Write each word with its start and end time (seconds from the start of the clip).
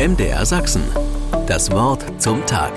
MDR 0.00 0.46
Sachsen. 0.46 0.82
Das 1.46 1.70
Wort 1.72 2.02
zum 2.16 2.46
Tag. 2.46 2.72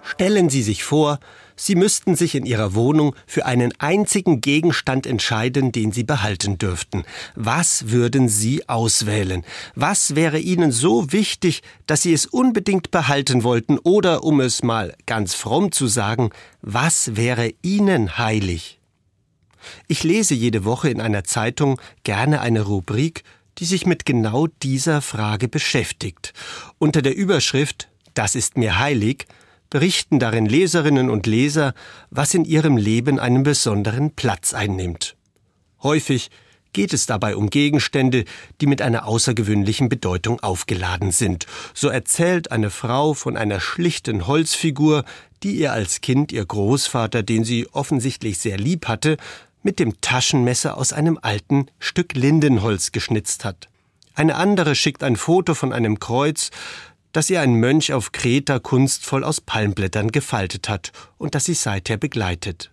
Stellen 0.00 0.48
Sie 0.50 0.62
sich 0.62 0.84
vor, 0.84 1.18
Sie 1.56 1.74
müssten 1.74 2.14
sich 2.14 2.36
in 2.36 2.46
Ihrer 2.46 2.76
Wohnung 2.76 3.16
für 3.26 3.44
einen 3.44 3.72
einzigen 3.80 4.40
Gegenstand 4.40 5.04
entscheiden, 5.04 5.72
den 5.72 5.90
Sie 5.90 6.04
behalten 6.04 6.58
dürften. 6.58 7.02
Was 7.34 7.90
würden 7.90 8.28
Sie 8.28 8.68
auswählen? 8.68 9.44
Was 9.74 10.14
wäre 10.14 10.38
Ihnen 10.38 10.70
so 10.70 11.10
wichtig, 11.10 11.64
dass 11.88 12.02
Sie 12.02 12.12
es 12.12 12.26
unbedingt 12.26 12.92
behalten 12.92 13.42
wollten? 13.42 13.78
Oder, 13.78 14.22
um 14.22 14.40
es 14.40 14.62
mal 14.62 14.94
ganz 15.06 15.34
fromm 15.34 15.72
zu 15.72 15.88
sagen, 15.88 16.30
was 16.62 17.16
wäre 17.16 17.52
Ihnen 17.62 18.16
heilig? 18.16 18.78
Ich 19.88 20.04
lese 20.04 20.34
jede 20.34 20.64
Woche 20.64 20.88
in 20.88 21.00
einer 21.00 21.24
Zeitung 21.24 21.80
gerne 22.04 22.40
eine 22.40 22.62
Rubrik, 22.62 23.24
die 23.58 23.64
sich 23.64 23.86
mit 23.86 24.04
genau 24.04 24.46
dieser 24.62 25.02
Frage 25.02 25.48
beschäftigt. 25.48 26.32
Unter 26.78 27.02
der 27.02 27.16
Überschrift 27.16 27.88
Das 28.14 28.34
ist 28.34 28.56
mir 28.56 28.78
heilig 28.78 29.26
berichten 29.70 30.18
darin 30.18 30.46
Leserinnen 30.46 31.10
und 31.10 31.26
Leser, 31.26 31.74
was 32.10 32.34
in 32.34 32.44
ihrem 32.44 32.76
Leben 32.76 33.18
einen 33.18 33.42
besonderen 33.42 34.12
Platz 34.12 34.54
einnimmt. 34.54 35.16
Häufig 35.82 36.30
geht 36.72 36.92
es 36.92 37.06
dabei 37.06 37.36
um 37.36 37.48
Gegenstände, 37.48 38.24
die 38.60 38.66
mit 38.66 38.82
einer 38.82 39.06
außergewöhnlichen 39.06 39.88
Bedeutung 39.88 40.40
aufgeladen 40.40 41.10
sind. 41.10 41.46
So 41.72 41.88
erzählt 41.88 42.52
eine 42.52 42.70
Frau 42.70 43.14
von 43.14 43.36
einer 43.36 43.60
schlichten 43.60 44.26
Holzfigur, 44.26 45.04
die 45.42 45.56
ihr 45.56 45.72
als 45.72 46.00
Kind 46.00 46.32
ihr 46.32 46.44
Großvater, 46.44 47.22
den 47.22 47.44
sie 47.44 47.66
offensichtlich 47.72 48.38
sehr 48.38 48.58
lieb 48.58 48.88
hatte, 48.88 49.16
mit 49.66 49.80
dem 49.80 50.00
Taschenmesser 50.00 50.78
aus 50.78 50.92
einem 50.92 51.18
alten 51.20 51.66
Stück 51.80 52.14
Lindenholz 52.14 52.92
geschnitzt 52.92 53.44
hat. 53.44 53.68
Eine 54.14 54.36
andere 54.36 54.76
schickt 54.76 55.02
ein 55.02 55.16
Foto 55.16 55.54
von 55.54 55.72
einem 55.72 55.98
Kreuz, 55.98 56.52
das 57.10 57.30
ihr 57.30 57.40
ein 57.40 57.54
Mönch 57.54 57.92
auf 57.92 58.12
Kreta 58.12 58.60
kunstvoll 58.60 59.24
aus 59.24 59.40
Palmblättern 59.40 60.12
gefaltet 60.12 60.68
hat 60.68 60.92
und 61.18 61.34
das 61.34 61.46
sie 61.46 61.54
seither 61.54 61.96
begleitet. 61.96 62.70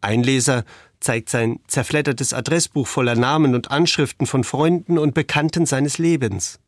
Ein 0.00 0.24
Leser 0.24 0.64
zeigt 0.98 1.30
sein 1.30 1.60
zerfleddertes 1.68 2.34
Adressbuch 2.34 2.88
voller 2.88 3.14
Namen 3.14 3.54
und 3.54 3.70
Anschriften 3.70 4.26
von 4.26 4.42
Freunden 4.42 4.98
und 4.98 5.14
Bekannten 5.14 5.64
seines 5.64 5.98
Lebens. 5.98 6.58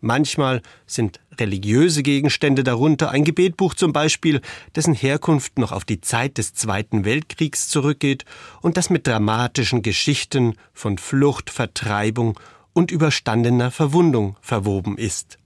Manchmal 0.00 0.62
sind 0.86 1.20
religiöse 1.40 2.02
Gegenstände 2.02 2.62
darunter, 2.62 3.10
ein 3.10 3.24
Gebetbuch 3.24 3.74
zum 3.74 3.92
Beispiel, 3.92 4.40
dessen 4.76 4.94
Herkunft 4.94 5.58
noch 5.58 5.72
auf 5.72 5.84
die 5.84 6.00
Zeit 6.00 6.38
des 6.38 6.54
Zweiten 6.54 7.04
Weltkriegs 7.04 7.68
zurückgeht 7.68 8.24
und 8.60 8.76
das 8.76 8.90
mit 8.90 9.06
dramatischen 9.06 9.82
Geschichten 9.82 10.54
von 10.72 10.98
Flucht, 10.98 11.50
Vertreibung 11.50 12.38
und 12.72 12.90
überstandener 12.90 13.70
Verwundung 13.70 14.36
verwoben 14.40 14.96
ist. 14.96 15.38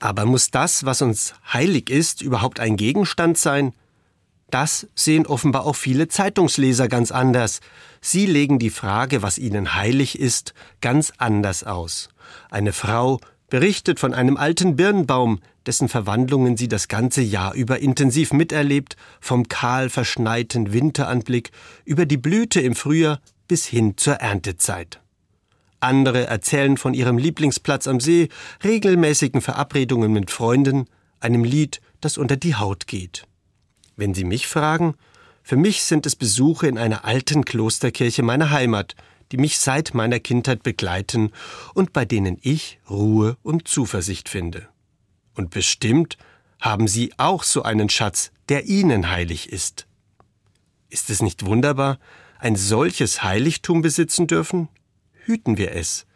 Aber 0.00 0.24
muss 0.24 0.50
das, 0.50 0.84
was 0.84 1.02
uns 1.02 1.34
heilig 1.52 1.90
ist, 1.90 2.22
überhaupt 2.22 2.60
ein 2.60 2.76
Gegenstand 2.76 3.36
sein? 3.36 3.74
Das 4.50 4.86
sehen 4.94 5.26
offenbar 5.26 5.66
auch 5.66 5.76
viele 5.76 6.08
Zeitungsleser 6.08 6.88
ganz 6.88 7.10
anders. 7.10 7.60
Sie 8.00 8.24
legen 8.24 8.58
die 8.58 8.70
Frage, 8.70 9.22
was 9.22 9.38
ihnen 9.38 9.74
heilig 9.74 10.18
ist, 10.18 10.54
ganz 10.80 11.12
anders 11.18 11.64
aus. 11.64 12.08
Eine 12.50 12.72
Frau 12.72 13.20
berichtet 13.48 13.98
von 13.98 14.14
einem 14.14 14.36
alten 14.36 14.76
Birnbaum, 14.76 15.40
dessen 15.66 15.88
Verwandlungen 15.88 16.56
sie 16.56 16.68
das 16.68 16.88
ganze 16.88 17.22
Jahr 17.22 17.54
über 17.54 17.80
intensiv 17.80 18.32
miterlebt, 18.32 18.96
vom 19.20 19.48
kahl 19.48 19.90
verschneiten 19.90 20.72
Winteranblick 20.72 21.50
über 21.84 22.06
die 22.06 22.16
Blüte 22.16 22.60
im 22.60 22.74
Frühjahr 22.74 23.20
bis 23.46 23.66
hin 23.66 23.96
zur 23.96 24.14
Erntezeit. 24.14 25.00
Andere 25.80 26.26
erzählen 26.26 26.76
von 26.76 26.92
ihrem 26.92 27.18
Lieblingsplatz 27.18 27.86
am 27.86 28.00
See, 28.00 28.28
regelmäßigen 28.64 29.40
Verabredungen 29.40 30.12
mit 30.12 30.30
Freunden, 30.30 30.86
einem 31.20 31.44
Lied, 31.44 31.80
das 32.00 32.18
unter 32.18 32.36
die 32.36 32.56
Haut 32.56 32.86
geht. 32.86 33.26
Wenn 33.96 34.14
Sie 34.14 34.24
mich 34.24 34.46
fragen, 34.46 34.94
für 35.42 35.56
mich 35.56 35.82
sind 35.82 36.04
es 36.04 36.14
Besuche 36.14 36.66
in 36.66 36.78
einer 36.78 37.04
alten 37.04 37.44
Klosterkirche 37.44 38.22
meiner 38.22 38.50
Heimat, 38.50 38.94
die 39.32 39.36
mich 39.36 39.58
seit 39.58 39.94
meiner 39.94 40.20
Kindheit 40.20 40.62
begleiten 40.62 41.32
und 41.74 41.92
bei 41.92 42.04
denen 42.04 42.38
ich 42.40 42.78
Ruhe 42.88 43.36
und 43.42 43.68
Zuversicht 43.68 44.28
finde. 44.28 44.68
Und 45.34 45.50
bestimmt 45.50 46.18
haben 46.60 46.88
Sie 46.88 47.12
auch 47.16 47.42
so 47.42 47.62
einen 47.62 47.88
Schatz, 47.88 48.32
der 48.48 48.66
Ihnen 48.66 49.10
heilig 49.10 49.52
ist. 49.52 49.86
Ist 50.90 51.10
es 51.10 51.22
nicht 51.22 51.44
wunderbar, 51.46 51.98
ein 52.38 52.56
solches 52.56 53.22
Heiligtum 53.22 53.82
besitzen 53.82 54.26
dürfen? 54.26 54.68
Hüten 55.24 55.58
wir 55.58 55.72
es. 55.72 56.06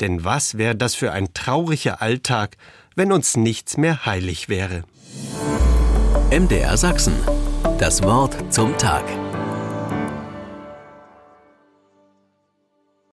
Denn 0.00 0.24
was 0.24 0.58
wäre 0.58 0.76
das 0.76 0.94
für 0.94 1.12
ein 1.12 1.32
trauriger 1.34 2.00
Alltag, 2.02 2.56
wenn 2.94 3.10
uns 3.10 3.36
nichts 3.36 3.76
mehr 3.76 4.06
heilig 4.06 4.48
wäre? 4.48 4.84
MDR 6.30 6.76
Sachsen. 6.76 7.14
Das 7.78 8.02
Wort 8.02 8.52
zum 8.52 8.76
Tag. 8.76 9.04